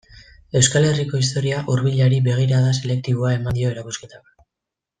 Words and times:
Euskal 0.59 0.87
Herriko 0.91 1.19
historia 1.23 1.59
hurbilari 1.73 2.21
begirada 2.29 2.73
selektiboa 2.81 3.35
eman 3.37 3.61
dio 3.61 3.73
erakusketak. 3.77 4.35